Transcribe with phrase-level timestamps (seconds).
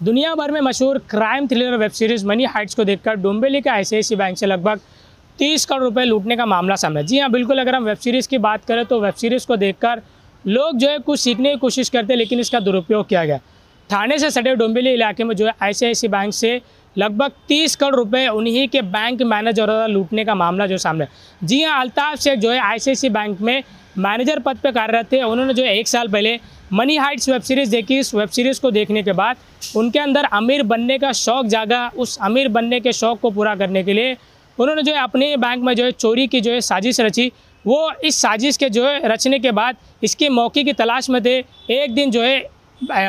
[0.00, 4.02] दुनिया भर में मशहूर crime thriller web series money Heights को देखकर डोम्बेली के आई
[4.16, 4.80] बैंक से लगभग
[5.38, 8.38] तीस करोड़ रुपए लूटने का मामला सामने। जी हाँ बिल्कुल, अगर हम वेब सीरीज़ की
[8.38, 10.02] बात करें तो वेब सीरीज़ को देखकर
[10.44, 13.38] लोग जो है कुछ सीखने की कोशिश करते हैं, लेकिन इसका दुरुपयोग किया गया।
[13.90, 16.60] थाने से सटे डोम्बेली इलाके में जो है आई बैंक से
[16.96, 21.06] लगभग तीस करोड़ रुपए उन्हीं के बैंक मैनेजर द्वारा लूटने का मामला जो सामने
[21.44, 23.62] जी हाँ अल्ताफ शेख जो है आई बैंक में
[23.98, 26.38] मैनेजर पद पर कार्यरत थे। उन्होंने जो है एक साल पहले
[26.72, 29.36] मनी हाइट्स वेब सीरीज़ देखी। इस वेब सीरीज़ को देखने के बाद
[29.76, 33.82] उनके अंदर अमीर बनने का शौक़ जागा उस अमीर बनने के शौक़ को पूरा करने
[33.84, 34.16] के लिए
[34.58, 37.30] उन्होंने जो है अपने बैंक में जो है चोरी की जो है साजिश रची।
[37.64, 41.38] वो इस साजिश के जो है रचने के बाद इसके मौके की तलाश में थे।
[41.72, 42.38] एक दिन जो है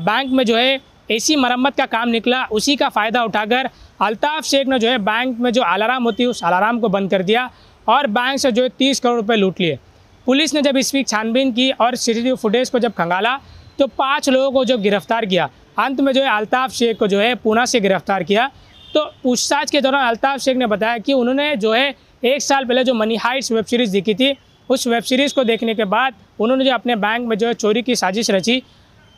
[0.00, 0.80] बैंक में जो है
[1.10, 3.68] ऐसी मरम्मत का काम निकला। उसी का फ़ायदा उठाकर
[4.00, 7.10] अल्ताफ़ शेख ने जो है बैंक में जो अलाराम होती है, उस अलार्म को बंद
[7.10, 7.50] कर दिया
[7.86, 9.78] और बैंक से जो है तीस करोड़ रुपये लूट लिए।
[10.26, 13.38] पुलिस ने जब इसकी छानबीन की और सी फुटेज को जब खंगाला
[13.78, 17.18] तो पाँच लोगों को जो गिरफ़्तार किया। अंत में जो है, अल्ताफ़ शेख को जो
[17.20, 18.50] है, पूना से गिरफ़्तार किया।
[18.94, 22.84] तो पूछताछ के दौरान अल्ताफ़ शेख ने बताया कि उन्होंने जो है, एक साल पहले
[22.84, 24.34] जो मनी हाइट्स वेब सीरीज़ देखी थी,
[24.68, 27.82] उस वेब सीरीज़ को देखने के बाद उन्होंने जो अपने बैंक में जो है, चोरी
[27.82, 28.62] की साजिश रची।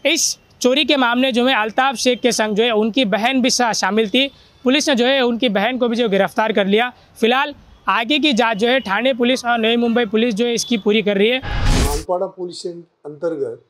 [0.05, 3.51] इस चोरी के मामले जो है, अल्ताफ़ शेख के संग जो है, उनकी बहन भी
[3.51, 4.27] शामिल थी।
[4.65, 7.55] पुलिस ने जो है, उनकी बहन को भी जो गिरफ़्तार कर लिया। फ़िलहाल
[7.89, 11.03] आगे की जाँच जो है ठाणे पुलिस और नई मुंबई पुलिस जो है इसकी पूरी
[11.03, 13.63] कर रही है। मानपाड़ा पुलिस अंतर्गत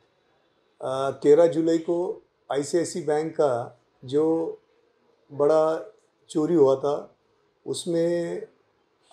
[1.22, 1.98] तेरह जुलाई को
[2.50, 4.24] आईसीआईसी बैंक का जो
[5.30, 5.92] बड़ा
[6.30, 7.14] चोरी हुआ था,
[7.66, 8.42] उसमें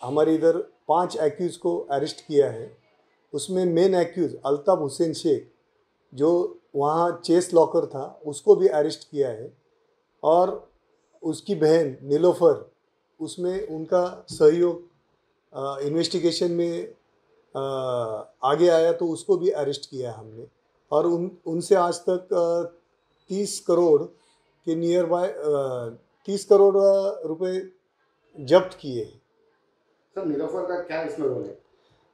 [0.02, 2.72] हमारे इधर पाँच एक्यूज़ को अरेस्ट किया है।
[3.34, 5.47] उसमें मेन एक्यूज़ अल्ताफ़ हुसैन शेख,
[6.14, 9.52] जो वहाँ चेस लॉकर था, उसको भी अरेस्ट किया है।
[10.23, 10.69] और
[11.23, 12.69] उसकी बहन नीलोफर,
[13.19, 14.95] उसमें उनका सहयोग
[15.56, 16.94] इन्वेस्टिगेशन में
[17.56, 17.61] आ,
[18.44, 20.47] आगे आया तो उसको भी अरेस्ट किया हमने।
[20.92, 22.28] और उन उनसे आज तक
[23.30, 25.28] तीस करोड़ के नियर बाय
[26.28, 26.75] तीस करोड़
[27.28, 27.53] रुपए
[28.38, 29.22] जब्त किए हैं।
[30.16, 31.58] सर नीलोफर का क्या इसमें रोल है?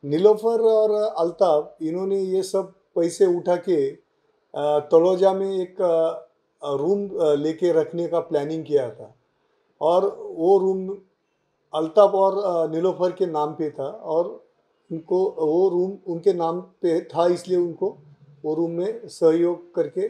[0.04, 3.92] नीलोफर और अल्ताफ इन्होंने ये सब पैसे उठा के
[4.92, 5.76] तलोजा में एक
[6.62, 7.10] रूम
[7.42, 9.14] लेके रखने का प्लानिंग किया था।
[9.82, 10.90] और वो रूम
[11.74, 14.26] अल्ताफ और नीलोफर के नाम पे था और
[14.92, 17.88] उनको, वो रूम उनके नाम पे था इसलिए उनको,
[18.46, 20.08] वो रूम में सहयोग करके,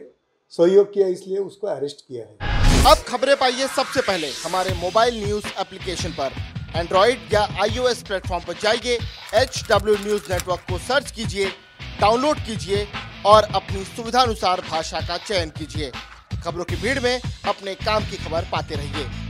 [0.52, 2.50] सहयोग किया इसलिए उसको अरेस्ट किया है।
[2.86, 6.32] अब खबरें पाइए सबसे पहले। हमारे मोबाइल न्यूज़ एप्लीकेशन पर।
[6.76, 8.98] एंड्रॉइड या आईओएस प्लेटफॉर्म पर जाइए
[9.34, 11.46] एच डब्ल्यू न्यूज़ नेटवर्क को सर्च कीजिए
[12.00, 12.86] डाउनलोड कीजिए
[13.26, 15.90] और अपनी सुविधानुसार भाषा का चयन कीजिए।
[16.44, 19.21] खबरों की भीड़ में अपने काम की खबर पाते रहिए।